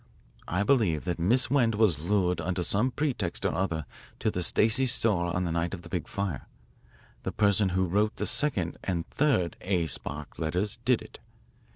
I 0.47 0.63
believe 0.63 1.03
that 1.05 1.19
Miss 1.19 1.51
Wend 1.51 1.75
was 1.75 1.99
lured 2.09 2.41
under 2.41 2.63
some 2.63 2.89
pretext 2.89 3.45
or 3.45 3.53
other 3.53 3.85
to 4.17 4.31
the 4.31 4.41
Stacey 4.41 4.87
store 4.87 5.25
on 5.25 5.43
the 5.43 5.51
night 5.51 5.75
of 5.75 5.83
the 5.83 5.89
big 5.89 6.07
fire. 6.07 6.47
The 7.21 7.31
person 7.31 7.69
who 7.69 7.85
wrote 7.85 8.15
the 8.15 8.25
second 8.25 8.79
and 8.83 9.07
third 9.11 9.57
'A. 9.61 9.85
Spark' 9.85 10.39
letters 10.39 10.79
did 10.85 11.03
it. 11.03 11.19